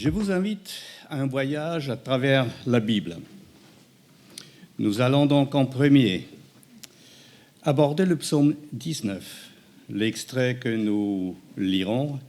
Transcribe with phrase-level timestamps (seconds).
[0.00, 3.16] Je vous invite à un voyage à travers la Bible.
[4.78, 6.28] Nous allons donc en premier
[7.64, 9.50] aborder le psaume 19.
[9.90, 12.20] L'extrait que nous lirons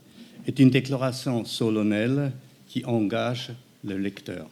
[0.47, 2.31] est une déclaration solennelle
[2.67, 3.52] qui engage
[3.83, 4.49] le lecteur.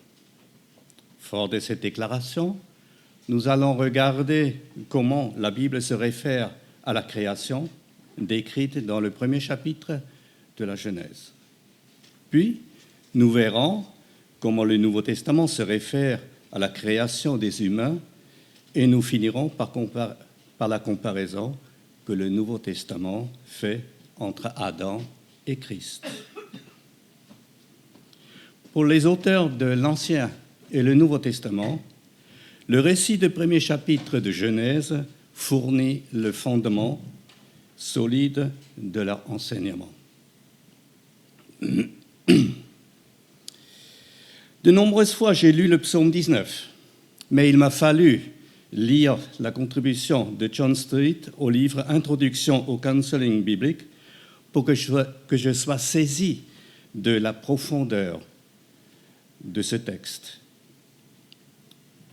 [1.18, 2.56] Fort de cette déclaration,
[3.30, 4.58] nous allons regarder
[4.90, 6.52] comment la Bible se réfère
[6.84, 7.68] à la création
[8.20, 10.02] décrite dans le premier chapitre
[10.58, 11.34] de la Genèse.
[12.30, 12.62] Puis,
[13.14, 13.86] nous verrons
[14.40, 16.20] comment le Nouveau Testament se réfère
[16.52, 17.98] à la création des humains
[18.76, 19.72] et nous finirons par,
[20.68, 21.58] la comparaison
[22.06, 23.82] que le Nouveau Testament fait
[24.18, 25.02] entre Adam
[25.46, 26.06] et Christ.
[28.74, 30.30] Pour les auteurs de l'Ancien
[30.72, 31.82] et le Nouveau Testament,
[32.68, 35.04] le récit du premier chapitre de Genèse
[35.34, 37.02] fournit le fondement
[37.78, 39.92] solide de leur enseignement.
[44.68, 46.68] De nombreuses fois, j'ai lu le psaume 19,
[47.32, 48.34] mais il m'a fallu
[48.74, 53.84] lire la contribution de John Street au livre Introduction au counseling biblique
[54.52, 56.42] pour que je, sois, saisi
[56.94, 58.20] de la profondeur
[59.42, 60.42] de ce texte.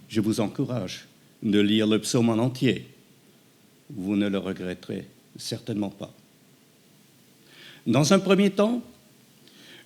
[0.09, 1.07] Je vous encourage
[1.43, 2.87] de lire le psaume en entier.
[3.91, 6.15] Vous ne le regretterez certainement pas.
[7.85, 8.81] Dans un premier temps,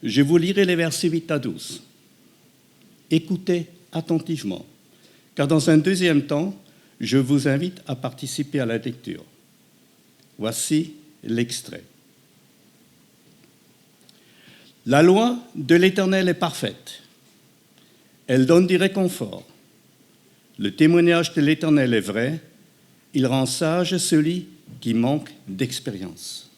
[0.02, 1.84] je vous lirai les versets 8 à 12.
[3.10, 4.66] Écoutez attentivement,
[5.34, 6.54] car dans un deuxième temps,
[7.00, 9.24] je vous invite à participer à la lecture.
[10.38, 10.92] Voici
[11.24, 11.84] l'extrait.
[14.86, 17.02] La loi de l'Éternel est parfaite.
[18.26, 19.44] Elle donne du réconfort.
[20.58, 22.40] Le témoignage de l'Éternel est vrai.
[23.14, 24.46] Il rend sage celui
[24.80, 26.50] qui manque d'expérience.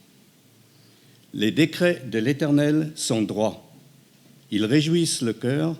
[1.32, 3.68] Les décrets de l'Éternel sont droits.
[4.50, 5.76] Ils réjouissent le cœur.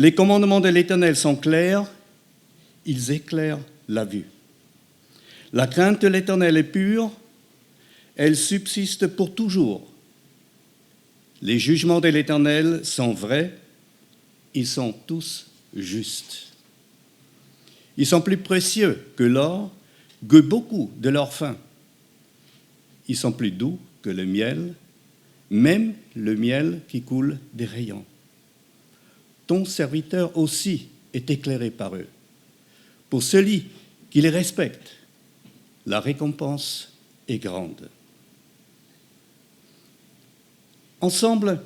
[0.00, 1.84] Les commandements de l'Éternel sont clairs.
[2.86, 4.24] Ils éclairent la vue.
[5.52, 7.12] La crainte de l'Éternel est pure.
[8.16, 9.86] Elle subsiste pour toujours.
[11.42, 13.52] Les jugements de l'Éternel sont vrais.
[14.54, 16.46] Ils sont tous justes.
[17.98, 19.70] Ils sont plus précieux que l'or,
[20.26, 21.58] que beaucoup de leur faim.
[23.06, 24.72] Ils sont plus doux que le miel,
[25.50, 28.06] même le miel qui coule des rayons.
[29.50, 32.06] Ton serviteur aussi est éclairé par eux.
[33.08, 33.64] Pour celui
[34.08, 34.92] qui les respecte,
[35.86, 36.92] la récompense
[37.26, 37.88] est grande.
[41.00, 41.60] Ensemble,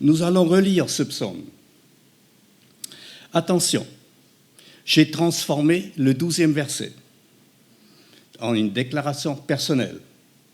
[0.00, 1.42] nous allons relire ce psaume.
[3.32, 3.84] Attention,
[4.84, 6.92] j'ai transformé le douzième verset
[8.38, 9.98] en une déclaration personnelle.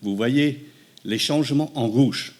[0.00, 0.66] Vous voyez
[1.04, 2.32] les changements en rouge.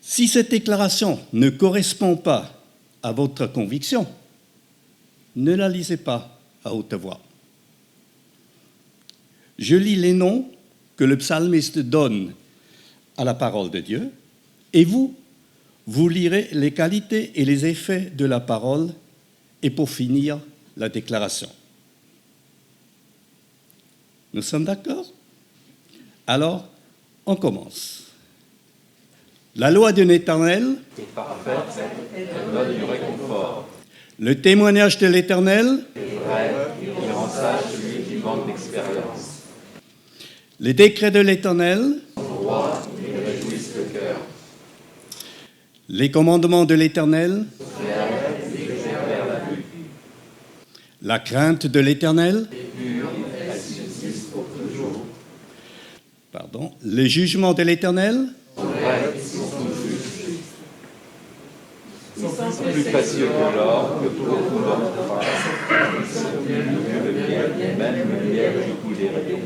[0.00, 2.52] Si cette déclaration ne correspond pas
[3.02, 4.06] à votre conviction,
[5.36, 7.20] ne la lisez pas à haute voix.
[9.58, 10.50] Je lis les noms
[10.96, 12.32] que le psalmiste donne
[13.16, 14.10] à la parole de Dieu,
[14.72, 15.14] et vous,
[15.86, 18.92] vous lirez les qualités et les effets de la parole,
[19.62, 20.40] et pour finir,
[20.76, 21.50] la déclaration.
[24.32, 25.12] Nous sommes d'accord?
[26.26, 26.68] Alors,
[27.26, 28.09] on commence.
[29.56, 31.54] La loi d'un éternel est parfaite,
[32.16, 33.68] elle donne du réconfort.
[34.18, 36.50] Le témoignage de l'Éternel est vrai,
[36.82, 39.42] il rend sage celui qui manque d'expérience.
[40.60, 44.16] Les décrets de l'Éternel Droit, ils réjouissent le cœur.
[45.88, 47.44] Les commandements de l'Éternel
[51.02, 52.46] La crainte de l'Éternel
[56.30, 56.72] Pardon.
[56.84, 60.02] Les jugements de l'Éternel Vrai, ils sont tous justes.
[62.09, 65.26] Ils sont plus précieux que l'or, que beaucoup d'autres phrases.
[66.48, 69.40] Le miel, même le miel qui coule des rayons.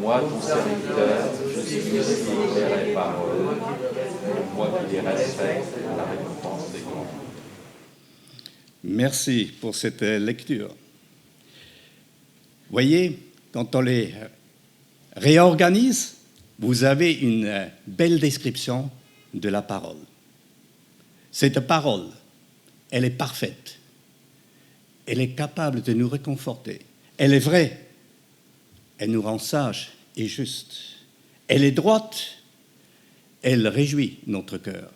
[0.00, 3.56] Moi, ton serviteur, je suis aussi éclairé par eux.
[4.56, 7.06] Moi qui les respecte, la récompense des grands.
[8.82, 10.74] Merci pour cette lecture.
[12.70, 13.18] Voyez,
[13.52, 14.14] quand on les
[15.16, 16.16] réorganise,
[16.58, 18.90] vous avez une belle description
[19.34, 19.96] de la parole.
[21.32, 22.08] Cette parole,
[22.90, 23.78] elle est parfaite.
[25.06, 26.80] Elle est capable de nous réconforter.
[27.16, 27.86] Elle est vraie.
[28.98, 30.78] Elle nous rend sages et justes.
[31.48, 32.38] Elle est droite.
[33.42, 34.90] Elle réjouit notre cœur.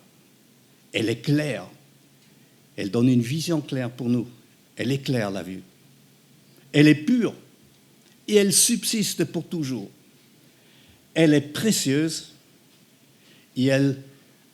[0.93, 1.67] Elle est claire.
[2.77, 4.29] Elle donne une vision claire pour nous.
[4.77, 5.63] Elle éclaire la vue.
[6.73, 7.35] Elle est pure
[8.27, 9.91] et elle subsiste pour toujours.
[11.15, 12.33] Elle est précieuse
[13.57, 14.03] et elle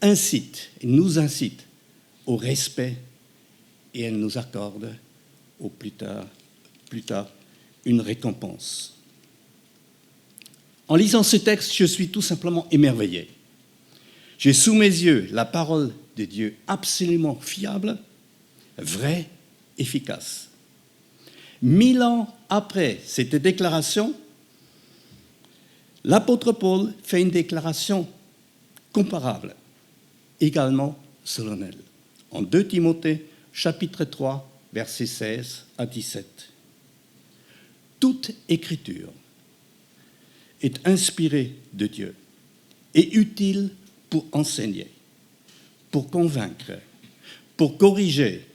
[0.02, 1.64] incite, nous incite
[2.26, 2.96] au respect
[3.94, 4.94] et elle nous accorde
[5.58, 6.26] au plus tard,
[6.88, 7.28] plus tard
[7.84, 8.96] une récompense.
[10.88, 13.30] En lisant ce texte, je suis tout simplement émerveillé.
[14.38, 17.98] J'ai sous mes yeux la parole de Dieu absolument fiable,
[18.78, 19.28] vraie,
[19.78, 20.48] efficace.
[21.62, 24.14] Mille ans après cette déclaration,
[26.04, 28.08] l'apôtre Paul fait une déclaration
[28.92, 29.54] comparable,
[30.40, 31.78] également solennelle,
[32.30, 36.50] en 2 Timothée chapitre 3, versets 16 à 17.
[37.98, 39.12] Toute écriture
[40.62, 42.14] est inspirée de Dieu
[42.94, 43.70] et utile
[44.08, 44.90] pour enseigner,
[45.90, 46.72] pour convaincre,
[47.56, 48.46] pour corriger,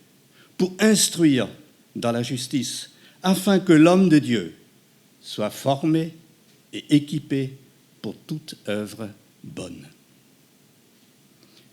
[0.57, 1.47] pour instruire
[1.95, 2.91] dans la justice,
[3.23, 4.55] afin que l'homme de Dieu
[5.21, 6.13] soit formé
[6.73, 7.53] et équipé
[8.01, 9.09] pour toute œuvre
[9.43, 9.87] bonne.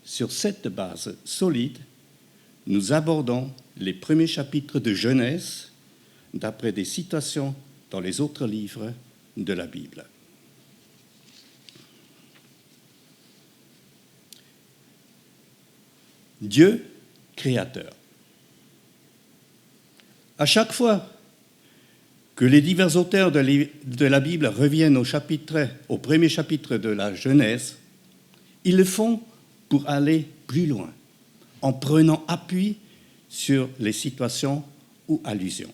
[0.03, 1.77] Sur cette base solide,
[2.67, 5.71] nous abordons les premiers chapitres de Genèse
[6.33, 7.55] d'après des citations
[7.91, 8.93] dans les autres livres
[9.37, 10.05] de la Bible.
[16.41, 16.85] Dieu
[17.35, 17.91] créateur.
[20.37, 21.09] À chaque fois
[22.35, 27.13] que les divers auteurs de la Bible reviennent au, chapitre, au premier chapitre de la
[27.13, 27.77] Genèse,
[28.65, 29.21] ils le font
[29.69, 30.91] pour aller plus loin,
[31.63, 32.75] en prenant appui
[33.29, 34.63] sur les situations
[35.07, 35.73] ou allusions.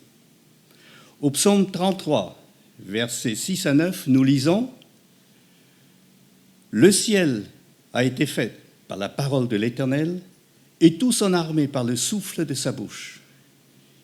[1.20, 2.42] Au psaume 33,
[2.86, 4.70] versets 6 à 9, nous lisons
[6.72, 7.44] Le ciel
[7.92, 8.56] a été fait
[8.88, 10.22] par la parole de l'Éternel,
[10.80, 13.20] et tout son armée par le souffle de sa bouche.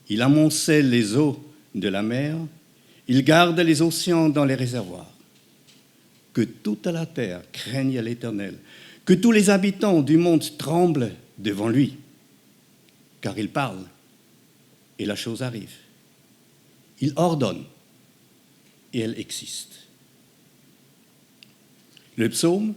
[0.09, 1.41] Il amoncelle les eaux
[1.73, 2.35] de la mer,
[3.07, 5.11] il garde les océans dans les réservoirs.
[6.33, 8.55] Que toute la terre craigne l'Éternel,
[9.05, 11.97] que tous les habitants du monde tremblent devant lui,
[13.21, 13.85] car il parle
[14.99, 15.73] et la chose arrive.
[17.01, 17.65] Il ordonne
[18.93, 19.87] et elle existe.
[22.15, 22.73] Le psaume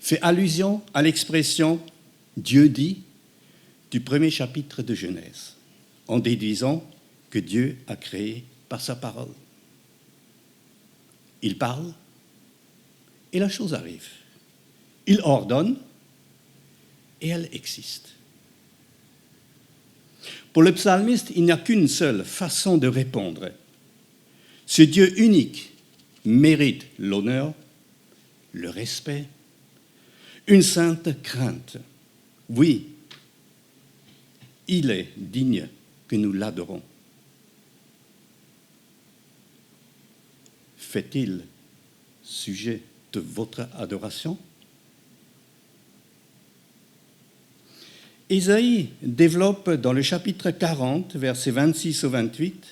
[0.00, 1.80] fait allusion à l'expression
[2.36, 3.02] Dieu dit
[3.90, 5.56] du premier chapitre de Genèse,
[6.08, 6.88] en déduisant
[7.28, 9.32] que Dieu a créé par sa parole.
[11.42, 11.92] Il parle
[13.32, 14.08] et la chose arrive.
[15.06, 15.76] Il ordonne
[17.20, 18.10] et elle existe.
[20.52, 23.50] Pour le psalmiste, il n'y a qu'une seule façon de répondre.
[24.66, 25.72] Ce Dieu unique
[26.24, 27.54] mérite l'honneur,
[28.52, 29.26] le respect,
[30.46, 31.76] une sainte crainte.
[32.48, 32.88] Oui,
[34.66, 35.68] il est digne
[36.08, 36.82] que nous l'adorons.
[40.76, 41.44] Fait-il
[42.24, 42.82] sujet
[43.12, 44.36] de votre adoration?
[48.30, 52.64] Isaïe développe dans le chapitre 40, versets 26 au 28,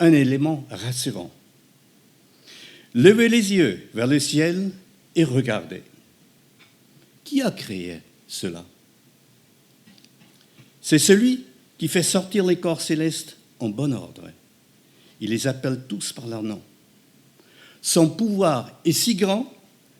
[0.00, 1.30] un élément rassurant.
[2.94, 4.70] Levez les yeux vers le ciel
[5.14, 5.82] et regardez.
[7.24, 8.64] Qui a créé cela?
[10.80, 11.44] C'est celui
[11.76, 14.30] qui fait sortir les corps célestes en bon ordre.
[15.20, 16.62] Il les appelle tous par leur nom.
[17.82, 19.52] Son pouvoir est si grand,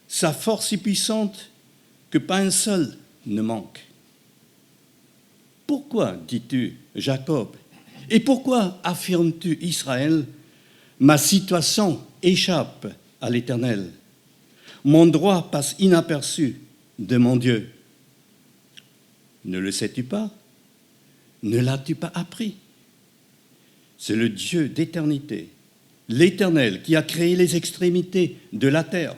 [0.08, 1.50] sa force si puissante,
[2.10, 3.91] que pas un seul ne manque.
[5.72, 7.56] Pourquoi, dis-tu, Jacob,
[8.10, 10.26] et pourquoi affirmes-tu, Israël,
[11.00, 12.88] ma situation échappe
[13.22, 13.90] à l'Éternel?
[14.84, 16.56] Mon droit passe inaperçu
[16.98, 17.70] de mon Dieu.
[19.46, 20.30] Ne le sais-tu pas?
[21.42, 22.56] Ne l'as-tu pas appris?
[23.96, 25.48] C'est le Dieu d'éternité,
[26.06, 29.16] l'Éternel qui a créé les extrémités de la terre.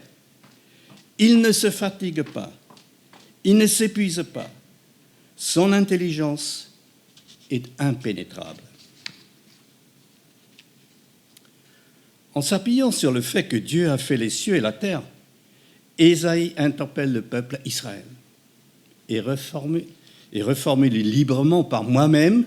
[1.18, 2.52] Il ne se fatigue pas,
[3.42, 4.48] il ne s'épuise pas.
[5.36, 6.70] Son intelligence
[7.50, 8.62] est impénétrable.
[12.34, 15.02] En s'appuyant sur le fait que Dieu a fait les cieux et la terre,
[15.98, 18.04] Ésaïe interpelle le peuple Israël
[19.08, 19.76] et reforme
[20.32, 22.44] et librement par moi-même,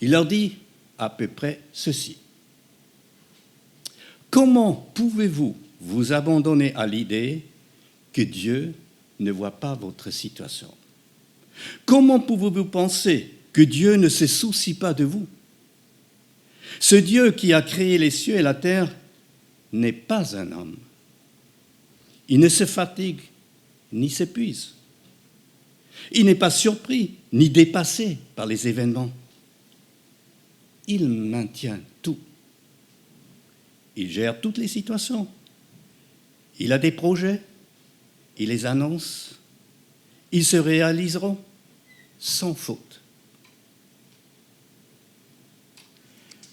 [0.00, 0.54] il leur dit
[0.98, 2.16] à peu près ceci.
[4.30, 7.44] Comment pouvez-vous vous abandonner à l'idée
[8.12, 8.74] que Dieu
[9.20, 10.68] ne voit pas votre situation?
[11.84, 15.26] Comment pouvez-vous penser que Dieu ne se soucie pas de vous?
[16.80, 18.94] Ce Dieu qui a créé les cieux et la terre
[19.72, 20.76] n'est pas un homme.
[22.28, 23.20] Il ne se fatigue
[23.92, 24.74] ni s'épuise.
[26.12, 29.12] Il n'est pas surpris ni dépassé par les événements.
[30.86, 32.18] Il maintient tout.
[33.96, 35.28] Il gère toutes les situations.
[36.58, 37.40] Il a des projets.
[38.38, 39.38] Il les annonce
[40.34, 41.38] ils se réaliseront
[42.18, 43.00] sans faute.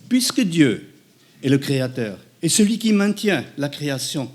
[0.08, 0.94] Puisque Dieu
[1.42, 4.32] est le Créateur et celui qui maintient la création,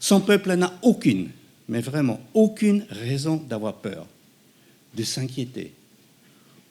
[0.00, 1.28] son peuple n'a aucune,
[1.68, 4.06] mais vraiment aucune raison d'avoir peur,
[4.94, 5.74] de s'inquiéter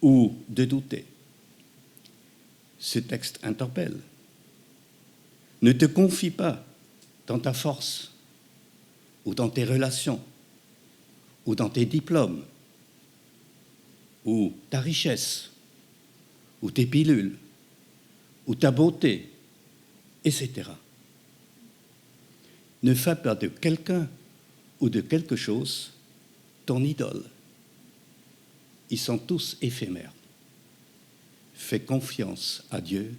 [0.01, 1.05] ou de douter.
[2.79, 3.97] Ce texte interpelle.
[5.61, 6.65] Ne te confie pas
[7.27, 8.11] dans ta force
[9.23, 10.19] ou dans tes relations
[11.45, 12.43] ou dans tes diplômes
[14.25, 15.49] ou ta richesse
[16.61, 17.37] ou tes pilules
[18.45, 19.29] ou ta beauté,
[20.23, 20.69] etc.
[22.83, 24.07] Ne fais pas de quelqu'un
[24.79, 25.91] ou de quelque chose
[26.65, 27.23] ton idole.
[28.89, 30.13] Ils sont tous éphémères.
[31.53, 33.15] Fais confiance à Dieu,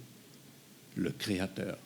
[0.95, 1.77] le Créateur.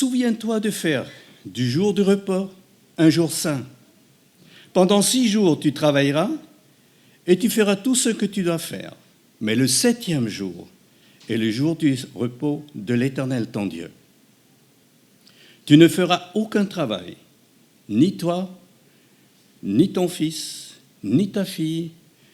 [0.00, 1.04] Souviens-toi de faire
[1.44, 2.48] du jour du repos
[2.96, 3.66] un jour saint.
[4.72, 6.30] Pendant six jours, tu travailleras
[7.26, 8.96] et tu feras tout ce que tu dois faire.
[9.42, 10.66] Mais le septième jour
[11.28, 13.90] est le jour du repos de l'Éternel ton Dieu.
[15.66, 17.18] Tu ne feras aucun travail,
[17.90, 18.58] ni toi,
[19.62, 21.90] ni ton fils, ni ta fille,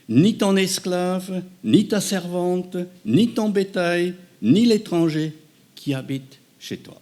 [0.08, 5.32] ni ton esclave, ni ta servante, ni ton bétail, ni l'étranger
[5.74, 7.00] qui habite chez toi.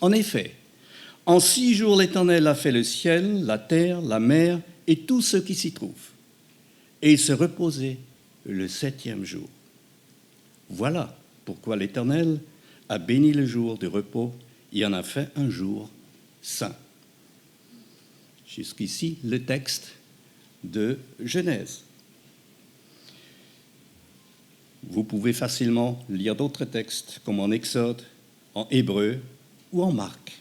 [0.00, 0.54] En effet,
[1.26, 5.36] en six jours l'Éternel a fait le ciel, la terre, la mer et tout ce
[5.36, 6.10] qui s'y trouve.
[7.02, 7.98] Et il se reposait
[8.46, 9.48] le septième jour.
[10.70, 12.40] Voilà pourquoi l'Éternel
[12.88, 14.32] a béni le jour de repos
[14.72, 15.90] et en a fait un jour
[16.42, 16.74] saint.
[18.46, 19.92] Jusqu'ici, le texte
[20.64, 21.82] de Genèse.
[24.84, 28.02] Vous pouvez facilement lire d'autres textes, comme en Exode,
[28.54, 29.20] en Hébreu
[29.72, 30.40] ou en Marc.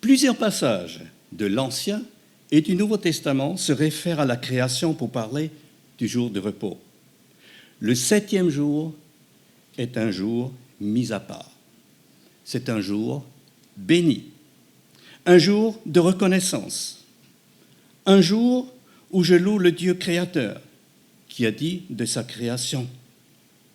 [0.00, 1.00] Plusieurs passages
[1.32, 2.02] de l'Ancien
[2.50, 5.50] et du Nouveau Testament se réfèrent à la création pour parler
[5.98, 6.78] du jour de repos.
[7.80, 8.94] Le septième jour
[9.78, 11.50] est un jour mis à part.
[12.44, 13.24] C'est un jour
[13.76, 14.24] béni,
[15.26, 17.04] un jour de reconnaissance,
[18.06, 18.72] un jour
[19.10, 20.60] où je loue le Dieu créateur
[21.28, 22.86] qui a dit de sa création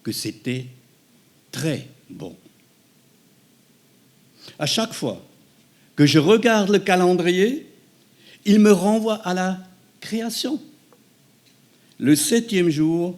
[0.03, 0.65] que c'était
[1.51, 2.35] très bon.
[4.62, 5.20] À chaque fois
[5.96, 7.65] que je regarde le calendrier,
[8.46, 9.58] il me renvoie à la
[10.00, 10.62] création.
[11.98, 13.18] Le septième jour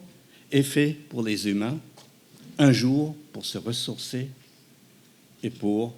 [0.54, 1.78] est fait pour les humains,
[2.58, 4.30] un jour pour se ressourcer
[5.44, 5.94] et pour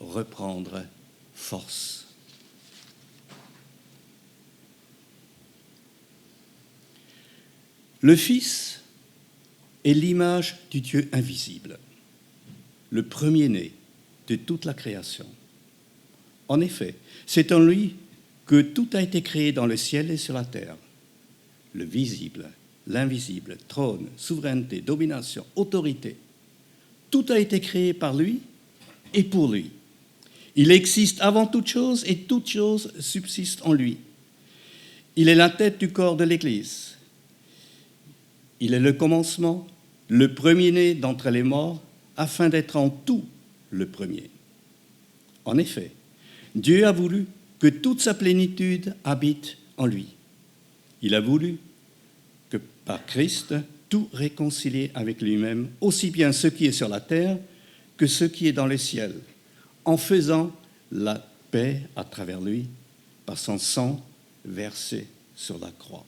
[0.00, 0.84] reprendre
[1.34, 2.06] force.
[8.02, 8.82] Le Fils
[9.82, 11.78] est l'image du Dieu invisible,
[12.90, 13.72] le premier-né
[14.30, 15.26] de toute la création.
[16.46, 16.94] En effet,
[17.26, 17.96] c'est en lui
[18.46, 20.76] que tout a été créé dans le ciel et sur la terre,
[21.74, 22.48] le visible,
[22.86, 26.16] l'invisible, trône, souveraineté, domination, autorité.
[27.10, 28.40] Tout a été créé par lui
[29.12, 29.70] et pour lui.
[30.54, 33.98] Il existe avant toute chose et toute chose subsiste en lui.
[35.16, 36.96] Il est la tête du corps de l'Église.
[38.60, 39.66] Il est le commencement,
[40.06, 41.82] le premier-né d'entre les morts,
[42.16, 43.24] afin d'être en tout
[43.70, 44.30] le premier.
[45.44, 45.92] En effet,
[46.54, 47.26] Dieu a voulu
[47.58, 50.08] que toute sa plénitude habite en lui.
[51.02, 51.58] Il a voulu
[52.50, 53.54] que par Christ,
[53.88, 57.38] tout réconcilier avec lui-même, aussi bien ce qui est sur la terre
[57.96, 59.16] que ce qui est dans les ciels,
[59.84, 60.56] en faisant
[60.90, 62.66] la paix à travers lui
[63.26, 64.02] par son sang
[64.44, 66.06] versé sur la croix.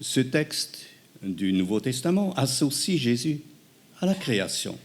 [0.00, 0.86] Ce texte
[1.22, 3.40] du Nouveau Testament associe Jésus
[4.00, 4.78] à la création.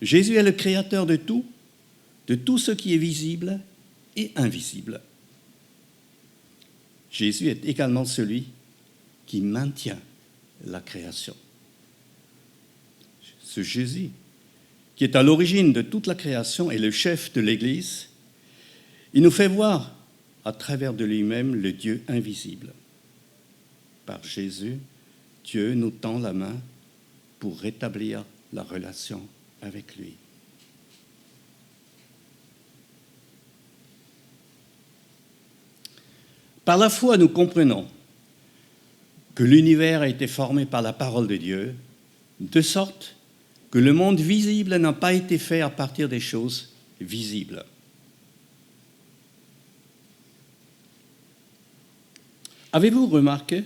[0.00, 1.44] Jésus est le créateur de tout,
[2.26, 3.60] de tout ce qui est visible
[4.16, 5.00] et invisible.
[7.10, 8.48] Jésus est également celui
[9.26, 10.00] qui maintient
[10.64, 11.34] la création.
[13.42, 14.10] Ce Jésus,
[14.94, 18.08] qui est à l'origine de toute la création et le chef de l'Église,
[19.14, 19.94] il nous fait voir
[20.44, 22.72] à travers de lui-même le Dieu invisible.
[24.06, 24.78] Par Jésus,
[25.44, 26.56] Dieu nous tend la main
[27.38, 29.26] pour rétablir la relation
[29.62, 30.14] avec lui.
[36.64, 37.88] Par la foi, nous comprenons
[39.34, 41.74] que l'univers a été formé par la parole de Dieu,
[42.40, 43.16] de sorte
[43.70, 47.64] que le monde visible n'a pas été fait à partir des choses visibles.
[52.72, 53.64] Avez-vous remarqué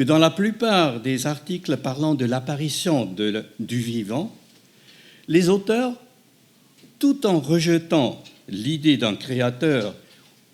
[0.00, 3.04] que dans la plupart des articles parlant de l'apparition
[3.58, 4.34] du vivant,
[5.28, 5.92] les auteurs,
[6.98, 9.94] tout en rejetant l'idée d'un créateur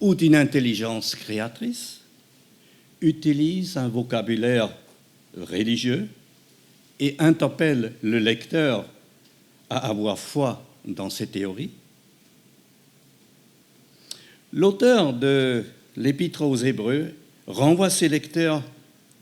[0.01, 2.01] ou d'une intelligence créatrice,
[3.01, 4.69] utilisent un vocabulaire
[5.39, 6.09] religieux
[6.99, 8.85] et interpellent le lecteur
[9.71, 11.71] à avoir foi dans ces théories.
[14.53, 15.63] L'auteur de
[15.97, 17.13] l'Épître aux Hébreux
[17.47, 18.65] renvoie ses lecteurs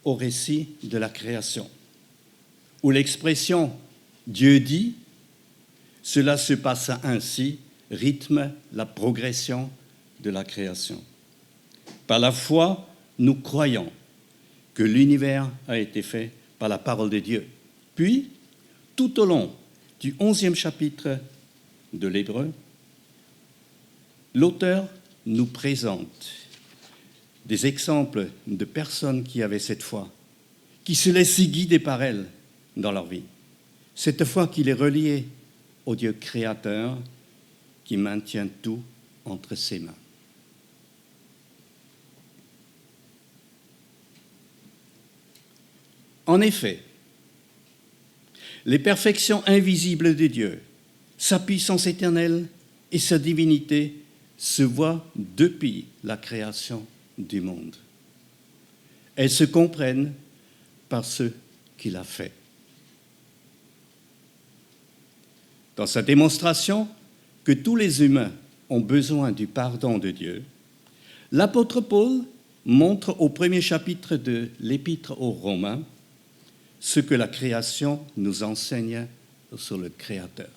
[0.04, 1.68] au récit de la création,
[2.82, 3.72] où l'expression
[4.26, 4.94] Dieu dit,
[6.02, 7.58] cela se passe ainsi,
[7.90, 9.70] rythme la progression
[10.20, 11.02] de la création.
[12.06, 13.90] Par la foi, nous croyons
[14.74, 17.46] que l'univers a été fait par la parole de Dieu.
[17.94, 18.30] Puis,
[18.96, 19.54] tout au long
[20.00, 21.18] du onzième chapitre
[21.92, 22.50] de l'Hébreu,
[24.34, 24.88] l'auteur
[25.26, 26.43] nous présente
[27.46, 30.10] des exemples de personnes qui avaient cette foi,
[30.84, 32.26] qui se laissaient guider par elle
[32.76, 33.24] dans leur vie.
[33.94, 35.24] Cette foi qui les reliait
[35.86, 36.98] au Dieu créateur
[37.84, 38.82] qui maintient tout
[39.24, 39.94] entre ses mains.
[46.26, 46.80] En effet,
[48.64, 50.62] les perfections invisibles de Dieu,
[51.18, 52.46] sa puissance éternelle
[52.90, 53.94] et sa divinité
[54.38, 56.86] se voient depuis la création
[57.18, 57.76] du monde.
[59.16, 60.12] Elles se comprennent
[60.88, 61.30] par ce
[61.76, 62.32] qu'il a fait.
[65.76, 66.88] Dans sa démonstration
[67.42, 68.32] que tous les humains
[68.70, 70.42] ont besoin du pardon de Dieu,
[71.32, 72.22] l'apôtre Paul
[72.64, 75.82] montre au premier chapitre de l'épître aux Romains
[76.80, 79.06] ce que la création nous enseigne
[79.56, 80.50] sur le Créateur.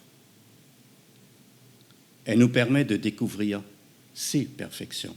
[2.26, 3.62] Elle nous permet de découvrir
[4.14, 5.16] ses perfections,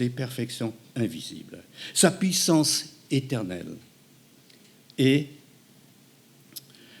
[0.00, 3.76] ses perfections invisibles, sa puissance éternelle
[4.96, 5.26] et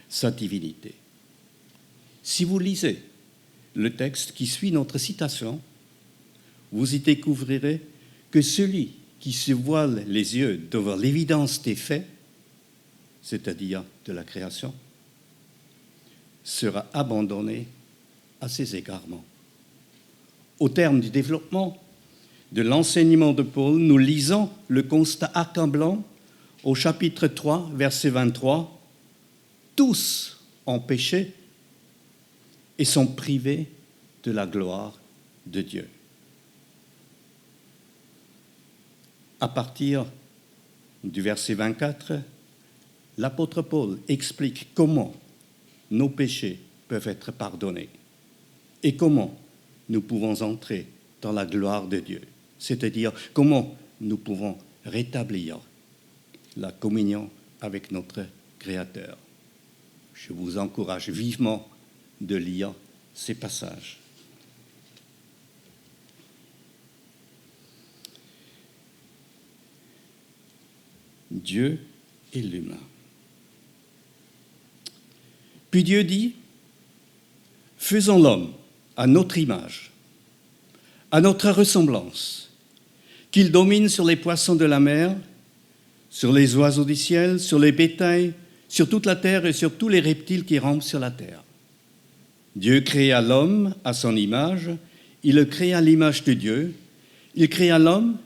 [0.06, 0.92] sa divinité.
[2.22, 3.02] Si vous lisez
[3.74, 5.62] le texte qui suit notre citation,
[6.72, 7.80] vous y découvrirez
[8.30, 12.06] que celui qui se voile les yeux devant l'évidence des faits,
[13.22, 14.74] c'est-à-dire de la création,
[16.44, 17.66] sera abandonné
[18.42, 19.24] à ses égarements.
[20.58, 21.82] Au terme du développement
[22.52, 26.02] de l'enseignement de Paul, nous lisons le constat accablant
[26.64, 28.80] au chapitre 3, verset 23.
[29.76, 31.32] Tous ont péché
[32.78, 33.66] et sont privés
[34.24, 34.98] de la gloire
[35.46, 35.88] de Dieu.
[39.40, 40.04] À partir
[41.02, 42.20] du verset 24,
[43.16, 45.14] l'apôtre Paul explique comment
[45.90, 47.88] nos péchés peuvent être pardonnés
[48.82, 49.38] et comment
[49.88, 50.86] nous pouvons entrer
[51.22, 52.20] dans la gloire de Dieu,
[52.60, 55.58] c'est-à-dire comment nous pouvons rétablir
[56.56, 57.28] la communion
[57.60, 58.24] avec notre
[58.60, 59.16] Créateur.
[60.14, 61.66] Je vous encourage vivement
[62.20, 62.74] de lire
[63.14, 63.98] ces passages.
[71.30, 71.80] Dieu
[72.34, 72.76] et l'humain.
[75.70, 76.34] Puis Dieu dit,
[77.78, 78.52] faisons l'homme
[78.96, 79.90] à notre image,
[81.10, 82.49] à notre ressemblance,
[83.30, 85.14] qu'il domine sur les poissons de la mer,
[86.10, 88.32] sur les oiseaux du ciel, sur les bétails,
[88.68, 91.42] sur toute la terre et sur tous les reptiles qui rampent sur la terre.
[92.56, 94.70] Dieu créa l'homme à son image,
[95.22, 96.74] il le créa à l'image de Dieu,
[97.34, 98.16] il créa l'homme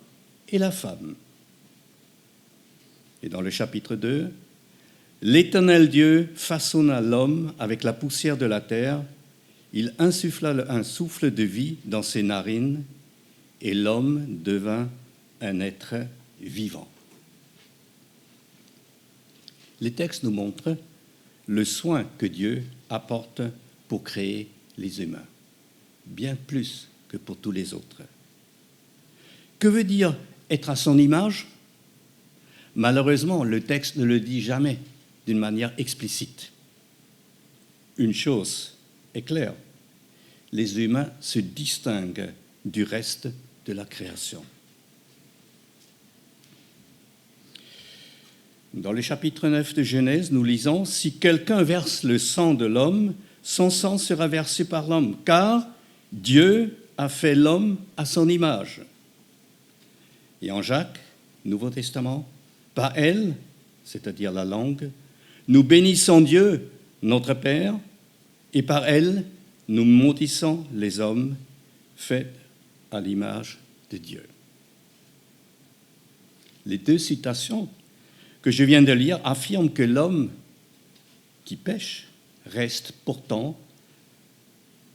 [0.48, 1.14] et la femme.
[3.22, 4.30] Et dans le chapitre 2,
[5.22, 9.02] l'Éternel Dieu façonna l'homme avec la poussière de la terre,
[9.72, 12.82] il insuffla un souffle de vie dans ses narines,
[13.64, 14.88] et l'homme devint
[15.40, 15.96] un être
[16.40, 16.86] vivant.
[19.80, 20.76] Les textes nous montrent
[21.46, 23.40] le soin que Dieu apporte
[23.88, 25.26] pour créer les humains,
[26.06, 28.02] bien plus que pour tous les autres.
[29.58, 30.16] Que veut dire
[30.50, 31.46] être à son image?
[32.76, 34.78] Malheureusement, le texte ne le dit jamais
[35.26, 36.52] d'une manière explicite.
[37.96, 38.76] Une chose
[39.14, 39.54] est claire,
[40.52, 42.32] les humains se distinguent
[42.64, 43.28] du reste
[43.66, 44.44] de la création.
[48.74, 53.14] Dans le chapitre 9 de Genèse, nous lisons, Si quelqu'un verse le sang de l'homme,
[53.42, 55.66] son sang sera versé par l'homme, car
[56.12, 58.80] Dieu a fait l'homme à son image.
[60.42, 61.00] Et en Jacques,
[61.44, 62.28] Nouveau Testament,
[62.74, 63.34] par elle,
[63.84, 64.90] c'est-à-dire la langue,
[65.46, 66.70] nous bénissons Dieu,
[67.02, 67.74] notre Père,
[68.54, 69.24] et par elle,
[69.68, 71.36] nous maudissons les hommes
[71.96, 72.32] faits
[72.94, 73.58] à l'image
[73.90, 74.24] de Dieu.
[76.66, 77.68] les deux citations
[78.42, 80.30] que je viens de lire affirment que l'homme
[81.44, 82.08] qui pêche
[82.46, 83.58] reste pourtant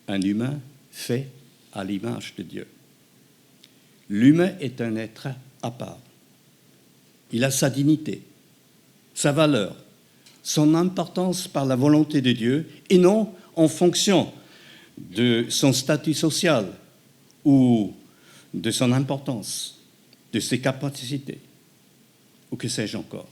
[0.08, 0.60] un humain
[0.92, 1.28] fait
[1.74, 2.68] à l'image de Dieu.
[4.10, 5.28] L'humain est un être
[5.62, 6.00] à part.
[7.32, 8.24] Il a sa dignité,
[9.14, 9.76] sa valeur,
[10.42, 14.32] son importance par la volonté de Dieu et non en fonction
[14.98, 16.66] de son statut social
[17.46, 17.94] ou
[18.54, 19.80] de son importance,
[20.34, 21.40] de ses capacités,
[22.52, 23.30] ou que sais-je encore.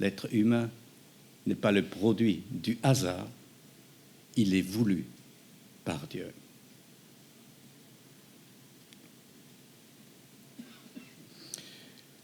[0.00, 0.68] L'être humain
[1.46, 3.26] n'est pas le produit du hasard,
[4.36, 5.04] il est voulu
[5.84, 6.32] par Dieu.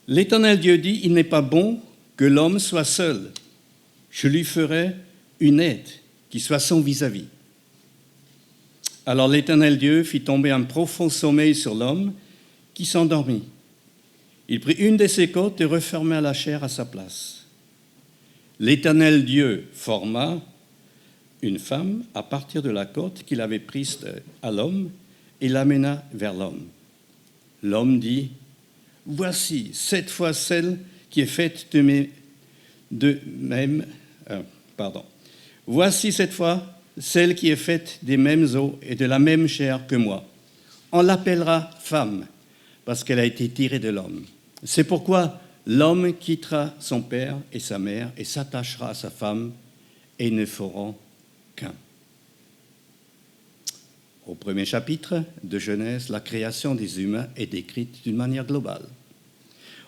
[0.06, 1.80] L'Éternel Dieu dit, il n'est pas bon
[2.16, 3.30] que l'homme soit seul.
[4.10, 4.94] Je lui ferai
[5.38, 5.86] une aide
[6.30, 7.26] qui soit son vis-à-vis.
[9.06, 12.12] Alors l'Éternel Dieu fit tomber un profond sommeil sur l'homme
[12.74, 13.44] qui s'endormit.
[14.48, 17.46] Il prit une de ses côtes et referma la chair à sa place.
[18.60, 20.40] L'Éternel Dieu forma
[21.42, 23.98] une femme à partir de la côte qu'il avait prise
[24.42, 24.90] à l'homme
[25.40, 26.66] et l'amena vers l'homme.
[27.62, 28.30] L'homme dit,
[29.10, 32.10] Voici cette fois celle qui est faite de, mes,
[32.90, 33.86] de même,
[34.30, 34.42] euh,
[34.76, 35.02] pardon.
[35.66, 39.86] Voici cette fois celle qui est faite des mêmes os et de la même chair
[39.86, 40.24] que moi.
[40.92, 42.26] On l'appellera femme
[42.84, 44.24] parce qu'elle a été tirée de l'homme.
[44.64, 49.52] C'est pourquoi l'homme quittera son père et sa mère et s'attachera à sa femme
[50.18, 50.96] et ne feront
[51.54, 51.74] qu'un.
[54.26, 58.86] Au premier chapitre de Genèse, la création des humains est décrite d'une manière globale.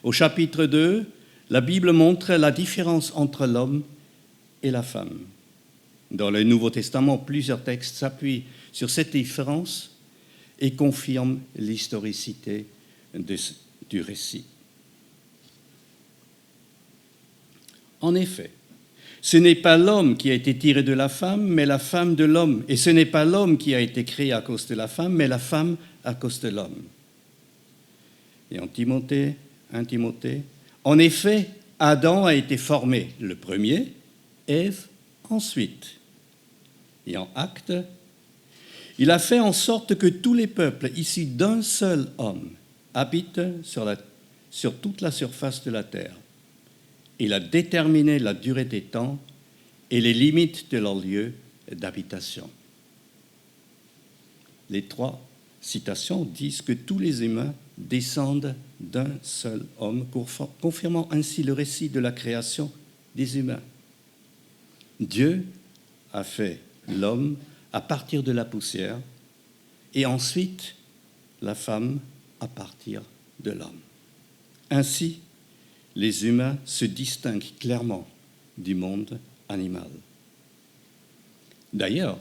[0.03, 1.07] Au chapitre 2,
[1.51, 3.83] la Bible montre la différence entre l'homme
[4.62, 5.18] et la femme.
[6.11, 9.96] Dans le Nouveau Testament, plusieurs textes s'appuient sur cette différence
[10.59, 12.66] et confirment l'historicité
[13.88, 14.44] du récit.
[18.01, 18.51] En effet,
[19.23, 22.25] ce n'est pas l'homme qui a été tiré de la femme, mais la femme de
[22.25, 22.64] l'homme.
[22.68, 25.29] Et ce n'est pas l'homme qui a été créé à cause de la femme, mais
[25.29, 26.83] la femme à cause de l'homme.
[28.51, 29.37] Et en Timothée,
[29.73, 30.42] 1 Timothée,
[30.85, 33.92] en effet, Adam a été formé le premier,
[34.49, 34.87] Ève
[35.29, 36.00] ensuite.
[37.16, 37.73] En acte,
[38.99, 42.51] il a fait en sorte que tous les peuples issus d'un seul homme
[42.94, 46.16] habitent sur toute la surface de la terre.
[47.18, 49.18] Il a déterminé la durée des temps
[49.90, 51.33] et les limites de leur lieu
[51.70, 52.49] d'habitation.
[54.68, 55.20] Les trois
[55.61, 60.07] citations disent que tous les humains descendent d'un seul homme,
[60.61, 62.70] confirmant ainsi le récit de la création
[63.14, 63.62] des humains.
[64.99, 65.44] Dieu
[66.12, 67.37] a fait l'homme
[67.73, 68.99] à partir de la poussière
[69.95, 70.75] et ensuite
[71.43, 72.01] la femme
[72.40, 73.03] à partir
[73.40, 73.81] de l'homme.
[74.71, 75.21] Ainsi,
[75.97, 78.07] les humains se distinguent clairement
[78.57, 79.88] du monde animal.
[81.73, 82.19] D'ailleurs,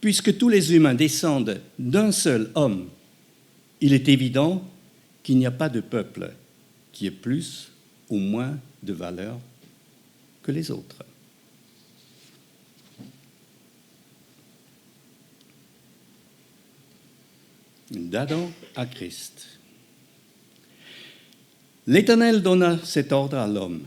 [0.00, 2.88] puisque tous les humains descendent d'un seul homme,
[3.80, 4.62] il est évident
[5.22, 6.32] qu'il n'y a pas de peuple
[6.92, 7.68] qui ait plus
[8.08, 9.38] ou moins de valeur
[10.42, 11.04] que les autres.
[17.90, 19.46] D'Adam à Christ.
[21.86, 23.82] L'Éternel donna cet ordre à l'homme.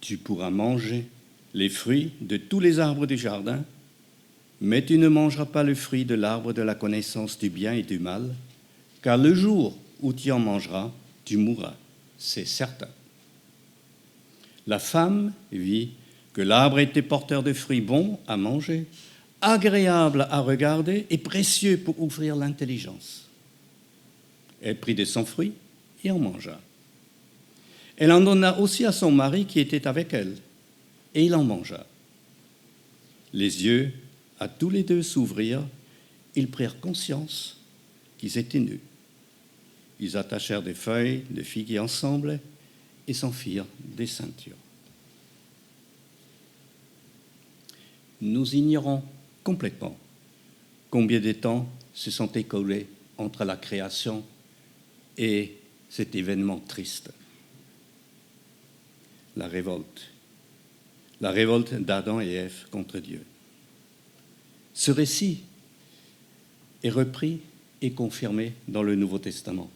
[0.00, 1.04] Tu pourras manger
[1.52, 3.64] les fruits de tous les arbres du jardin,
[4.62, 7.82] mais tu ne mangeras pas le fruit de l'arbre de la connaissance du bien et
[7.82, 8.34] du mal,
[9.02, 10.90] car le jour où tu en mangeras,
[11.26, 11.74] tu mourras,
[12.16, 12.88] c'est certain.
[14.66, 15.90] La femme vit
[16.32, 18.86] que l'arbre était porteur de fruits bons à manger,
[19.40, 23.28] agréable à regarder et précieux pour ouvrir l'intelligence.
[24.62, 25.52] Elle prit de son fruit
[26.04, 26.60] et en mangea.
[27.96, 30.36] Elle en donna aussi à son mari qui était avec elle,
[31.14, 31.86] et il en mangea.
[33.32, 33.92] Les yeux
[34.40, 35.66] à tous les deux s'ouvrirent,
[36.34, 37.58] ils prirent conscience
[38.18, 38.80] qu'ils étaient nus.
[40.00, 42.38] Ils attachèrent des feuilles de figuier ensemble
[43.08, 44.56] et s'en firent des ceintures.
[48.20, 49.02] Nous ignorons
[49.44, 49.98] complètement
[50.90, 54.24] combien de temps se sont écoulés entre la création
[55.16, 55.56] et
[55.88, 57.10] cet événement triste?
[59.36, 60.10] La révolte,
[61.20, 63.24] la révolte d'Adam et Ève contre Dieu.
[64.74, 65.42] Ce récit
[66.82, 67.40] est repris
[67.80, 69.70] et confirmé dans le Nouveau Testament.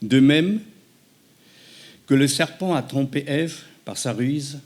[0.00, 0.60] De même
[2.06, 4.58] que le serpent a trompé Ève par sa ruse,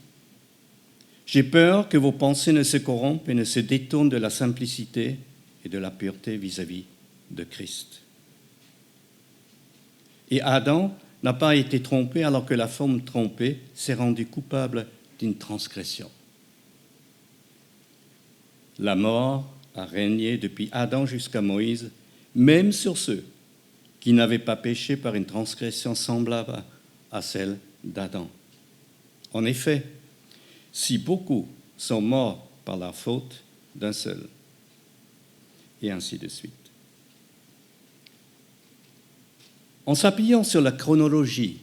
[1.27, 5.17] j'ai peur que vos pensées ne se corrompent et ne se détournent de la simplicité
[5.63, 6.85] et de la pureté vis-à-vis
[7.29, 8.01] de Christ.
[10.31, 14.87] Et Adam n'a pas été trompé alors que la femme trompée s'est rendue coupable
[15.19, 16.09] d'une transgression.
[18.79, 21.91] La mort a régné depuis Adam jusqu'à Moïse,
[22.35, 23.25] même sur ceux
[23.99, 26.63] qui n'avaient pas péché par une transgression semblable
[27.11, 28.29] à celle d'Adam.
[29.33, 29.83] En effet,
[30.71, 33.43] si beaucoup sont morts par la faute
[33.75, 34.27] d'un seul,
[35.81, 36.53] et ainsi de suite.
[39.85, 41.57] En s'appuyant sur la chronologie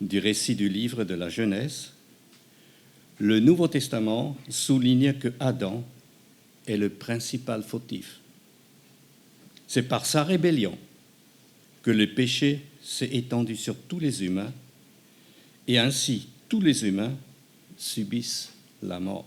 [0.00, 1.92] du récit du livre de la Genèse,
[3.18, 5.84] le Nouveau Testament souligne que Adam
[6.66, 8.18] est le principal fautif.
[9.66, 10.76] C'est par sa rébellion
[11.82, 14.52] que le péché s'est étendu sur tous les humains
[15.68, 17.12] et ainsi tous les humains
[17.84, 18.50] subissent
[18.82, 19.26] la mort.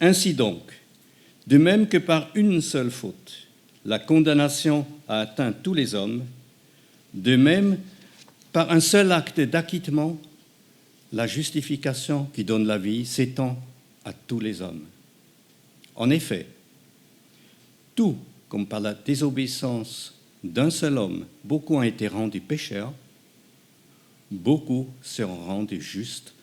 [0.00, 0.62] Ainsi donc,
[1.46, 3.48] de même que par une seule faute,
[3.84, 6.24] la condamnation a atteint tous les hommes,
[7.12, 7.78] de même,
[8.52, 10.18] par un seul acte d'acquittement,
[11.12, 13.58] la justification qui donne la vie s'étend
[14.04, 14.84] à tous les hommes.
[15.96, 16.46] En effet,
[17.96, 18.16] tout
[18.48, 22.92] comme par la désobéissance d'un seul homme, beaucoup ont été rendus pécheurs,
[24.30, 26.34] beaucoup seront rendus justes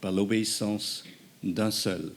[0.00, 1.04] par l'obéissance
[1.42, 2.12] d'un seul.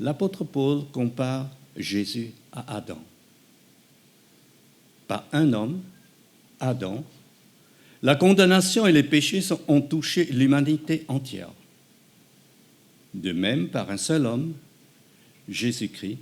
[0.00, 3.02] L'apôtre Paul compare Jésus à Adam.
[5.06, 5.82] Par un homme,
[6.60, 7.04] Adam,
[8.02, 11.52] la condamnation et les péchés ont touché l'humanité entière.
[13.14, 14.54] De même, par un seul homme,
[15.48, 16.18] Jésus-Christ,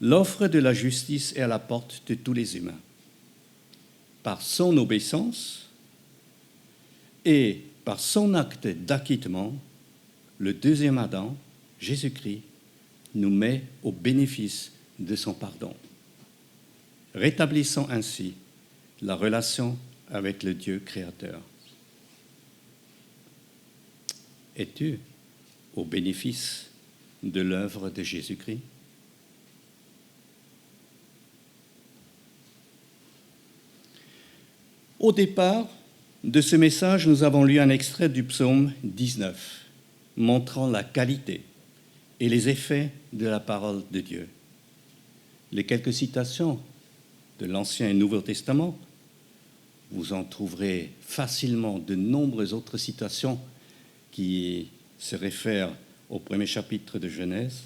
[0.00, 2.80] l'offre de la justice est à la porte de tous les humains.
[4.24, 5.68] Par son obéissance
[7.24, 9.54] et par son acte d'acquittement,
[10.38, 11.36] le deuxième Adam,
[11.78, 12.40] Jésus-Christ,
[13.14, 15.74] nous met au bénéfice de son pardon,
[17.14, 18.34] rétablissant ainsi
[19.02, 19.78] la relation
[20.10, 21.40] avec le Dieu créateur.
[24.56, 24.98] Es-tu
[25.76, 26.70] au bénéfice
[27.22, 28.60] de l'œuvre de Jésus-Christ?
[35.04, 35.68] Au départ
[36.24, 39.66] de ce message, nous avons lu un extrait du psaume 19,
[40.16, 41.42] montrant la qualité
[42.20, 44.28] et les effets de la parole de Dieu.
[45.52, 46.58] Les quelques citations
[47.38, 48.78] de l'Ancien et Nouveau Testament,
[49.90, 53.38] vous en trouverez facilement de nombreuses autres citations
[54.10, 55.74] qui se réfèrent
[56.08, 57.64] au premier chapitre de Genèse.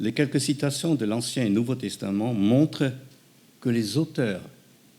[0.00, 2.92] Les quelques citations de l'Ancien et Nouveau Testament montrent
[3.64, 4.42] que les auteurs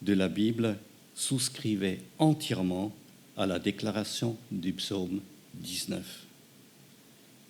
[0.02, 0.76] de la Bible
[1.14, 2.92] souscrivaient entièrement
[3.38, 5.22] à la déclaration du psaume
[5.54, 6.26] 19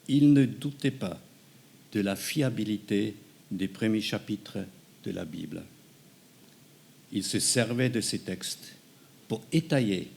[0.08, 1.20] il ne doutait pas
[1.94, 3.16] de la fiabilité
[3.52, 4.60] des premiers chapitres
[5.04, 5.64] de la Bible.
[7.12, 8.76] Il se servait de ces textes
[9.28, 10.10] pour étayer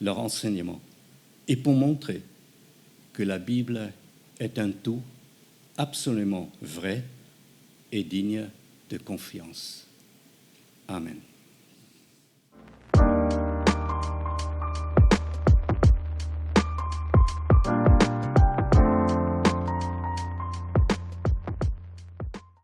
[0.00, 0.80] leur enseignement
[1.48, 2.22] et pour montrer
[3.12, 3.92] que la Bible
[4.38, 5.02] est un tout
[5.76, 7.04] absolument vrai
[7.92, 8.48] et digne
[8.90, 9.85] de confiance.
[10.88, 11.35] Amen.